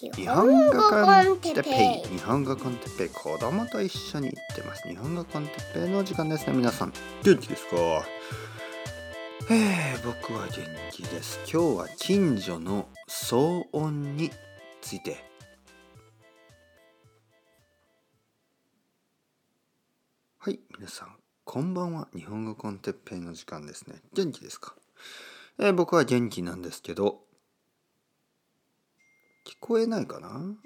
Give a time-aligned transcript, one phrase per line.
[0.00, 2.16] 日本語コンテッペイ。
[2.16, 3.08] 日本語コンテッペイ。
[3.08, 4.88] 子供と一緒に行ってます。
[4.88, 6.92] 日本語コンテッペイの時間ですね皆さん。
[7.24, 7.76] 元気ですか？
[9.50, 11.40] えー、僕は元気です。
[11.52, 14.30] 今日は近所の騒音に
[14.80, 15.24] ついて。
[20.38, 21.08] はい皆さん
[21.44, 22.06] こんばんは。
[22.14, 23.96] 日本語コンテッペイの時間ですね。
[24.14, 24.76] 元気ですか？
[25.58, 27.22] えー、僕は元気なんですけど
[29.68, 30.56] こえないかな？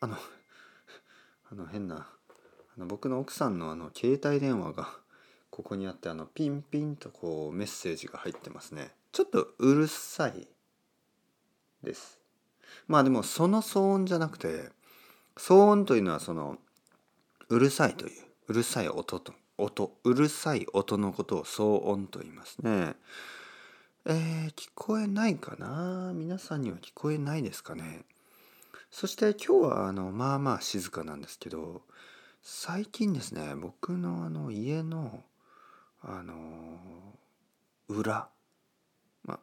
[0.00, 0.16] あの
[1.52, 2.08] あの変な
[2.76, 4.98] あの僕の奥さんのあの携帯電話が
[5.50, 8.92] ここにあってあのピンピンとこうメッセージが入ってますね。
[9.12, 10.48] ちょっとうるさい
[11.84, 12.18] です。
[12.88, 14.72] まあでもその騒音じゃなくて
[15.36, 16.58] 騒音というのはその
[17.48, 22.96] うるさいといううるさい音と音うるさい音のことを騒音と言いますね。
[24.04, 26.12] えー、聞こえないかな？
[26.12, 28.04] 皆さんには聞こえないですかね？
[28.90, 31.82] そして今日はあのまあまあ静かなんですけど
[32.42, 35.22] 最近ですね僕のあの家の
[36.02, 36.34] あの
[37.88, 38.28] 裏
[39.24, 39.38] まあ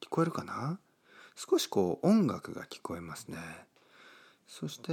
[0.00, 0.78] 聞こえるかな？
[1.34, 3.38] 少しこう音楽が聞こえますね。
[4.46, 4.92] そして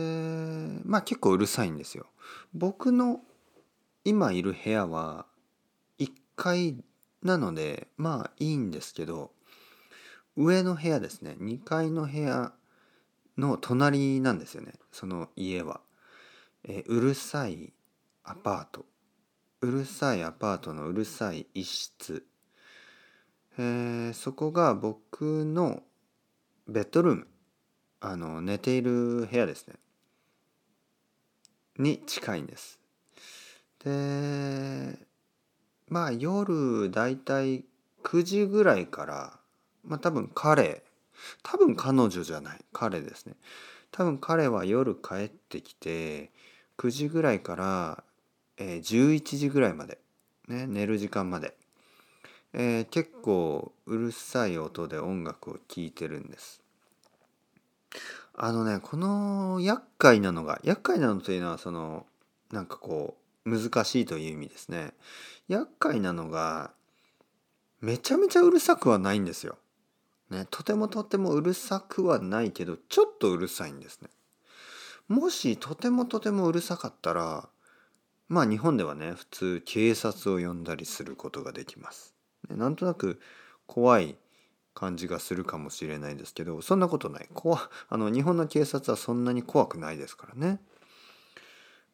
[0.83, 2.07] まあ結構うるさいんですよ。
[2.53, 3.21] 僕の
[4.03, 5.25] 今いる部屋は
[5.99, 6.75] 1階
[7.21, 9.31] なのでまあいいんですけど
[10.35, 11.37] 上の部屋ですね。
[11.39, 12.51] 2階の部屋
[13.37, 14.73] の隣なんですよね。
[14.91, 15.81] その家は、
[16.63, 17.73] えうるさい
[18.23, 18.85] アパート。
[19.61, 22.25] うるさいアパートのうるさい一室、
[23.57, 25.83] えー、そこが僕の
[26.67, 27.27] ベッドルーム。
[28.05, 29.75] あの寝ている部屋ですね。
[31.77, 32.79] に近いんです。
[33.83, 34.99] で
[35.87, 37.65] まあ夜だいたい
[38.03, 39.39] 9時ぐらいから
[39.83, 40.83] まあ多分彼
[41.41, 42.59] 多分彼女じゃない。
[42.71, 43.35] 彼ですね。
[43.91, 46.31] 多分彼は夜帰ってきて
[46.77, 48.03] 9時ぐらいから、
[48.57, 49.99] えー、11時ぐらいまで、
[50.47, 51.53] ね、寝る時間まで、
[52.53, 56.61] えー、結構うるさい音で音楽を聴いてるんです。
[58.35, 62.07] あのねこの厄介なのが厄介なのというのはその
[62.51, 63.15] なんかこ
[63.45, 64.93] う難しいという意味ですね。
[65.47, 66.71] 厄介なのが
[67.81, 69.57] めちゃめちゃうるさくはないんですよ。
[70.29, 74.09] ね、とてもとてもうるさくはないけどちょっとうるさいんですね。
[75.07, 77.49] もしとてもとてもうるさかったら
[78.29, 82.15] まあ日本ではね普通警察を呼んだりすることができます。
[82.49, 83.19] ね、なんとなく
[83.67, 84.17] 怖い
[84.73, 90.59] 感じがするかもしれないですけどそんなことない怖あの日本の警察はそんなに怖くないですからね。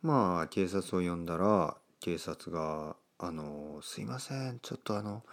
[0.01, 5.23] まあ警察を呼んだら警察が「あのすいませんちょっとあの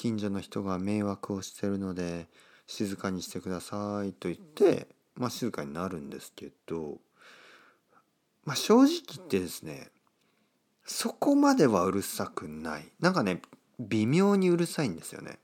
[0.00, 2.26] 近所の人が迷惑をしてるので
[2.66, 6.96] 静かにしてくださいと言って、まあ、静かになるんですけど、
[8.46, 9.88] まあ、正直言ってですね
[10.86, 13.42] そこまではうるさくないなんかね
[13.78, 15.38] 微妙にうるさいんですよね。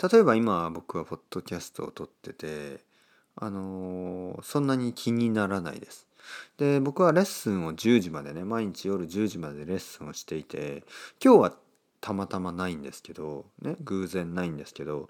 [0.00, 2.84] 例えば今僕はポッドキャストを撮ってて
[3.34, 6.06] あのー、そんなに気にならないです。
[6.56, 10.84] で僕はレッスンを10時までね毎日夜10時までレッスンをしていて
[11.20, 11.52] 今日は
[12.00, 15.08] たまたまないんですけどね偶然ないんですけど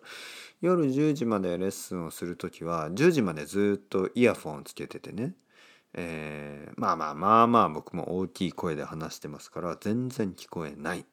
[0.60, 5.34] 夜10時までレッスンをする時は10時までずっとイヤフォンつけててね、
[5.94, 11.04] えー、まあまあまあまあ僕も大きい声で話してますから全然聞こえない。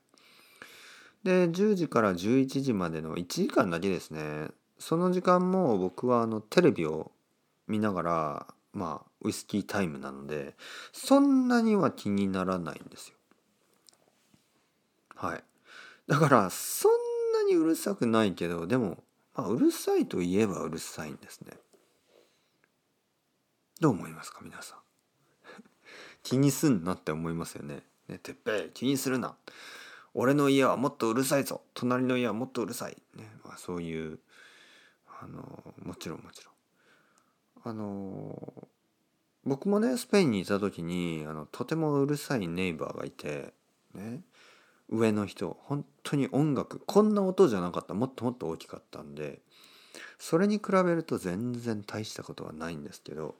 [1.23, 7.11] で10時から11時までの1時間だけですねその時間も僕はあのテレビを
[7.67, 10.53] 見ながらまあウイスキータイムなので
[10.93, 13.15] そんなには気にならないんですよ。
[15.15, 15.43] はい。
[16.07, 16.91] だからそん
[17.33, 19.03] なにうるさくないけどでも、
[19.35, 21.53] まあ、うるさいといえばうるさいんですね。
[23.81, 24.79] どう思いますか皆さん？
[26.23, 27.83] 気にすんなって思いますよね。
[28.07, 29.35] ねてっぺい気にするな。
[30.13, 31.61] 俺の家はもっとうるさいぞ。
[31.73, 34.19] 隣の家はもっとうるさい、ねまあ、そういう
[35.19, 36.53] あのもちろんもちろん。
[37.63, 38.67] あの
[39.43, 43.53] 僕もねスペインにいた時にあのとてもうるさいネイバーがいて
[43.93, 44.21] ね。
[44.89, 49.41] 上の人本当に音楽こんな音じゃなかったもっともっと大きかったんで
[50.19, 53.35] それに比べると全然大したことはないんですけど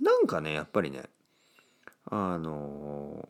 [0.00, 1.04] なんかねやっぱりね
[2.06, 3.28] あの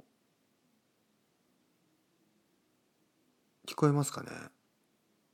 [3.66, 4.30] 聞こえますかね？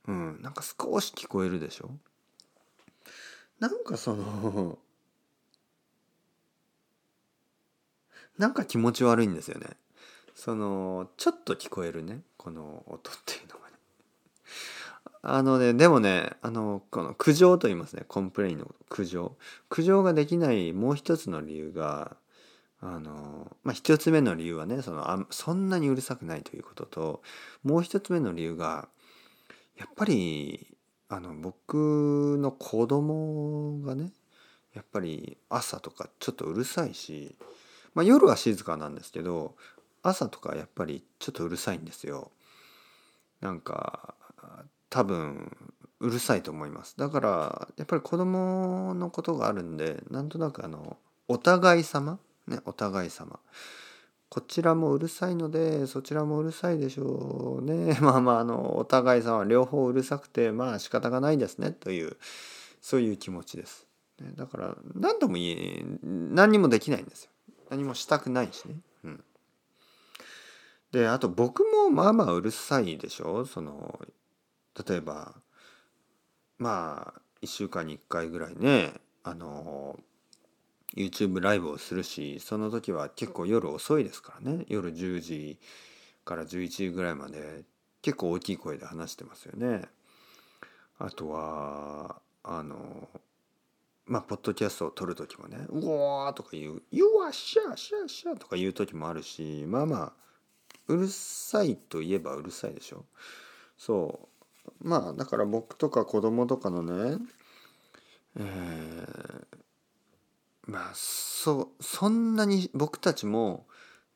[0.07, 1.91] うんなんか少し聞こえるでしょ？
[3.59, 4.77] なんかその
[8.37, 9.69] なんか気持ち悪いんですよね。
[10.37, 13.73] そのちょっと聞こえるねこの音っていうのがね。
[15.23, 19.35] あのねでもねあのこの苦情と言いますね complain の苦情。
[19.67, 22.17] 苦情ができないもう一つの理由が
[22.81, 27.23] あのまあ一つ目の理由はねそのあそんなにうるさくないということと
[27.63, 28.89] もう一つ目の理由が
[29.75, 30.67] やっぱり
[31.09, 34.11] あの僕の子供がね
[34.75, 37.35] やっぱり朝とかちょっとうるさいし、
[37.95, 39.55] まあ、夜は静かなんですけど
[40.09, 42.31] 朝とかやっぱりちょっとうるさいんですよ。
[43.41, 44.15] なんか
[44.89, 45.55] 多分
[45.99, 46.95] うるさいと思います。
[46.97, 52.19] だからやっぱり子供のことがあるんでなんとなくあのお互い様？
[52.47, 53.39] ねお互い様。
[54.29, 57.97] こちらもうるさいのでそちらもうるさいでしょうね。
[58.01, 59.43] まあまああのお互い様。
[59.45, 61.71] 両方うるさくてまあ仕方がないですね。
[61.71, 62.17] という
[62.81, 63.85] そういう気持ちです、
[64.21, 67.31] ね、だから何とも言え何にもできないんですよ。
[67.69, 68.75] 何もしたくないしね。
[69.03, 69.23] うん。
[70.91, 73.45] であと僕もまあまあうるさいでしょ？
[73.45, 73.99] その
[74.87, 75.35] 例えば
[76.57, 78.93] まあ1週間に1回ぐらいね
[79.23, 79.99] あの
[80.95, 85.59] YouTube ライブをするしその時は結構夜遅いですからね夜10時
[86.25, 87.63] から11時ぐらいまで
[88.01, 89.87] 結構大きい声で話してますよね。
[90.99, 93.07] あとはあの
[94.05, 100.13] まあポッドキャストを撮る時もね「うおー」とか言う「You are シャーシャーシャー」とか言う時もあるしまあまあ
[100.87, 103.05] うるさいといえばうるさいでしょ？
[103.77, 104.29] そ
[104.81, 107.17] うまあだから僕とか子供とかのね
[108.35, 109.47] えー、
[110.65, 113.65] まあそうそんなに僕たちも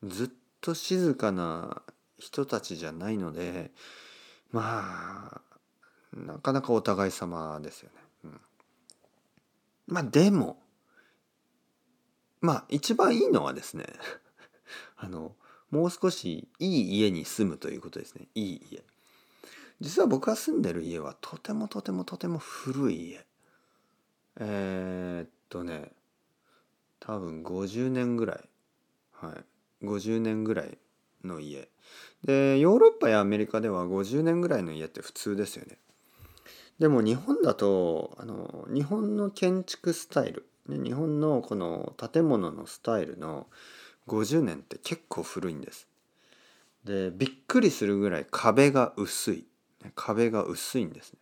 [0.02, 0.30] ずっ
[0.60, 1.82] と静かな
[2.18, 3.70] 人たちじゃないので
[4.50, 5.40] まあ
[6.16, 8.00] なかなかお互い様ですよね。
[8.24, 8.40] うん、
[9.86, 10.58] まあでも
[12.40, 13.86] まあ一番いいのはですね
[14.96, 15.34] あの
[15.72, 18.28] もう少しいい家に住むということですね。
[18.34, 18.82] いい家。
[19.80, 23.26] 実は僕が住んでる家はとてもとてもとても古い家。
[24.38, 25.90] えー、っとね
[27.00, 28.40] 多分50年ぐらい。
[29.12, 29.34] は
[29.82, 29.84] い。
[29.84, 30.78] 50年ぐらい
[31.24, 31.68] の家。
[32.22, 35.78] でヨーロッパやアメリカでは50年ぐらいの家って普通ですよね。
[36.78, 43.46] でも日本だとあの日本の建築スタイル、日本のこの建物のスタイルの
[44.08, 45.86] 50年って結構古いんです。
[46.84, 49.46] でびっくりするぐらい壁が薄い。
[49.94, 51.18] 壁が薄いんですね。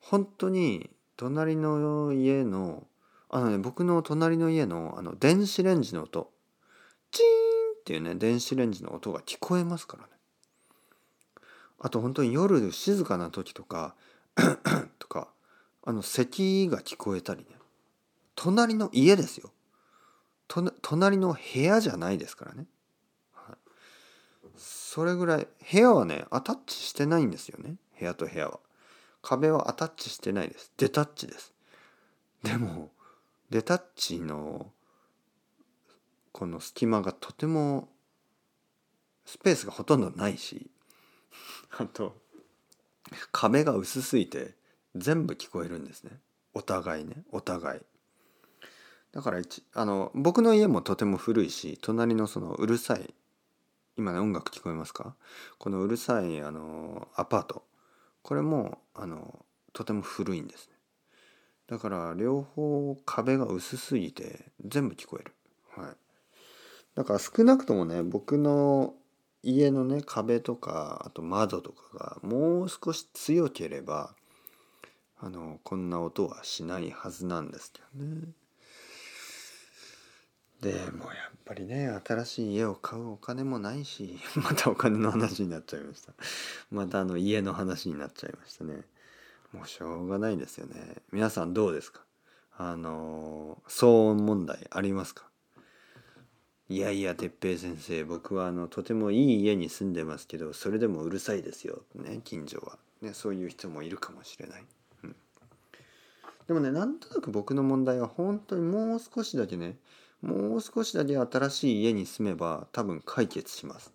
[0.00, 2.86] 本当に隣の家の
[3.30, 6.30] あのね僕の隣の家のあの電子レンジの音。
[7.10, 7.28] チーン
[7.80, 10.08] っていうね電子レンジの音が聞こえますからね。
[11.80, 13.94] あと本当に夜静かな時とか
[14.98, 15.28] とか
[15.84, 17.46] あの咳が聞こえたりね。
[18.36, 19.50] 隣の家ですよ。
[20.46, 22.66] 隣の部屋じゃないですからね。
[24.56, 27.76] それぐらい部屋はねアタッチしてないんですよね。
[27.98, 28.60] 部屋と部屋は。
[29.22, 30.72] 壁はアタッチしてないです。
[30.76, 31.52] デタッチです。
[32.42, 32.90] でも
[33.50, 34.70] デタッチの
[36.32, 37.88] この隙間がとても
[39.24, 40.70] スペースがほとんどないし
[41.78, 42.16] あと
[43.32, 44.54] 壁が薄すぎて
[44.94, 46.12] 全部聞こえるんですね。
[46.52, 47.24] お互いね。
[47.32, 47.80] お互い。
[49.14, 49.38] だから
[49.74, 53.14] あの僕の家もとても古いし隣のそのうるさい
[53.96, 55.14] 今ね音楽聞こえますか？
[55.58, 57.62] このうるさいあのアパート。
[58.22, 60.74] これもあのとても古いんですね。
[61.68, 65.32] だから両方壁が薄すぎて全部聞こえる。
[65.76, 65.96] はい。
[66.96, 68.94] だから少なくともね僕の
[69.44, 74.16] 家のね壁とかあと窓とかがもう少し強ければ
[75.20, 78.22] あのこんな音はしないはずなんですけどね。
[80.64, 86.14] でもやっぱりね新しい家を買うお金もないし またお金の話になっちゃいました。
[86.70, 88.82] またあの家の話になっちゃいましたね。
[89.52, 91.02] もうしょうがないですよね。
[91.12, 92.00] 皆さんどうですか？
[92.56, 95.28] あの騒音問題ありますか？
[96.70, 101.82] いやいや哲平先生僕はあのとてもいい家に住んでますけどそれでもうるさいですよ。
[101.94, 102.78] ね近所は。
[103.02, 104.64] ねそういう人もいるかもしれない、
[105.02, 105.16] うん、
[106.46, 109.76] でもねなんとなく僕の問題は本当にもう少しだけね
[110.24, 113.92] もう少しだけ新しい家に住めば多分解決します。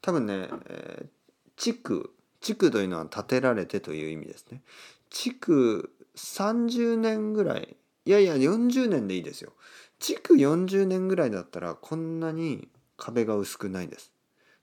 [0.00, 1.08] 多分ね、えー、
[1.56, 4.62] 地区地区というのは建てられてという意味ですね。
[5.10, 7.76] 築30年ぐらい
[8.06, 9.52] いやいや40年でいいですよ。
[9.98, 14.12] 築40年ぐらいだったらこんなに壁が薄くないです。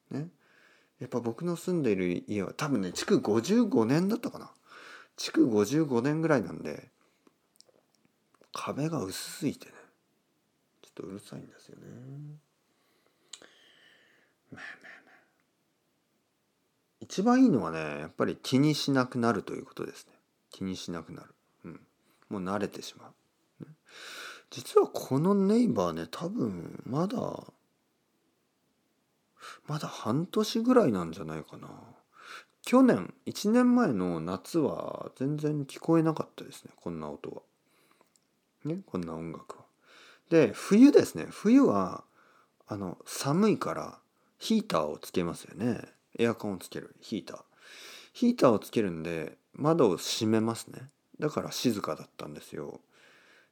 [0.09, 0.27] ね。
[0.99, 4.51] やっぱ僕の住んでいる家は多分ね築55年だったかな。
[5.15, 6.89] 築55年ぐらいなんで
[8.53, 9.73] 壁が薄すぎてね
[10.97, 11.83] とうるさいんですよね。
[14.51, 14.63] まあまあ
[15.05, 15.13] まあ。
[17.01, 20.13] 一番いいのはねやっぱり気にしなくなるということですね。
[20.49, 21.35] 気にしなくなる、
[21.65, 21.79] うん、
[22.29, 23.09] もう慣れてしま
[23.61, 23.65] う、
[24.49, 27.43] 実はこのネイバーね多分まだ
[29.67, 31.67] まだ半年ぐらいなんじゃないかな。
[32.63, 37.41] 去年1年前の夏は全然聞こえなかったですねこんな音は。
[38.65, 39.66] ねこんな音楽は。
[40.29, 41.27] で冬ですね。
[41.29, 42.03] 冬は
[42.67, 43.99] あの寒いから
[44.39, 45.81] ヒーターをつけますよね。
[46.19, 47.41] エアコンをつけるヒーター。
[48.13, 50.89] ヒーターをつけるんで窓を閉めますね。
[51.19, 52.81] だから静かだったんですよ。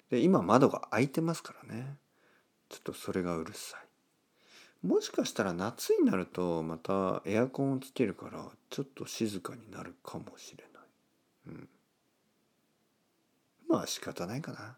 [0.10, 1.96] で今窓が開いてますからね。
[2.70, 4.88] ちょっとそれがうるさい。
[4.88, 10.84] もしかしたら夏になるとまたエアコンをつけるからちょっと静かになるかもしれない。
[11.48, 11.70] うん。
[13.68, 14.78] まあ仕方ないかな。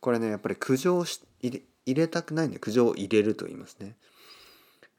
[0.00, 3.96] これねやっぱり苦情し入れ入れたくないんで苦情を入れると言いますね。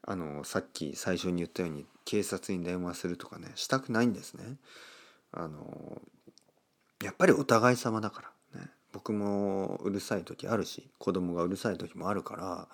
[0.02, 4.56] あのさっき最初に言ったように警察に電話するとかねしたくないんですね。
[5.32, 6.00] あの
[7.04, 8.22] やっぱりお互い様だか
[8.54, 8.70] らね。
[8.92, 12.68] 僕もうるさい時あるし子供がうるさい時もあるから。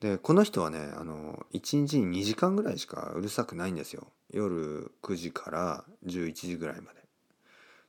[0.00, 4.08] でこの人はねあの1日に2時間ぐらいしかうるさくないんですよ。
[4.30, 7.02] 夜9時から11時ぐらいまで。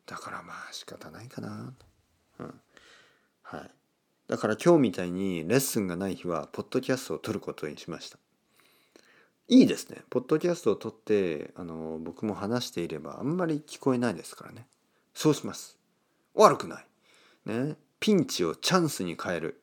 [0.06, 1.74] だからまあ仕方ないかな。
[2.40, 2.62] うん。
[3.58, 3.72] はい
[4.28, 8.18] だから今日みたいにレッスンがない日はポッドキャストを撮ることにしました
[9.50, 10.02] いいですね。
[10.10, 14.66] ポッドキャストを撮ってあの僕も話していればあんまり聞こえないですからね。
[15.14, 15.78] そうします。
[16.34, 16.86] 悪くない。
[17.46, 17.76] ね。
[18.00, 19.62] ピンチをチャンスに変える。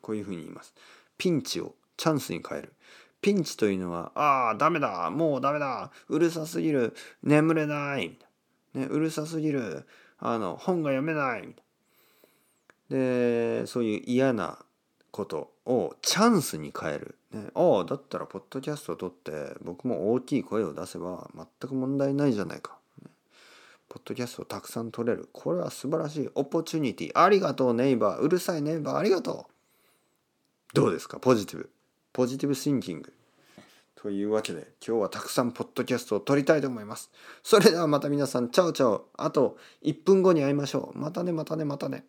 [0.00, 0.74] こういうふうに言います。
[1.18, 2.72] ピンチをチャンスに変える。
[3.20, 8.18] ピンチというのは、ああ、ダメだ、もうダメだ、うるさすぎる、眠れない、
[8.74, 9.86] ね、うるさすぎる、
[10.18, 11.54] あの、本が読めない、
[12.88, 14.58] で、そういう嫌な
[15.10, 17.14] ことをチャンスに変える。
[17.32, 22.78] ね、ああだったらポッドキャストを撮って僕も大きい声を出せば全く問題ないじゃないか。
[23.02, 23.10] ね、
[23.88, 25.28] ポッドキャストをたくさん撮れる。
[25.32, 26.30] これは素晴らしい。
[26.34, 27.10] オポチュニティ。
[27.14, 28.20] ありがとうネイバー。
[28.20, 29.52] うるさいネイバーありがとう。
[30.74, 31.18] どうですか？
[31.18, 31.70] ポジティブ。
[32.12, 33.12] ポジティブシンキング。
[33.96, 37.10] というわけで今日はたくさんポッドキャストを撮りたいと思います。
[37.42, 39.08] それではまた皆さん、チャオチャオ。
[39.16, 40.98] あと1分後に会いましょう。
[40.98, 42.04] またねまたねまたね。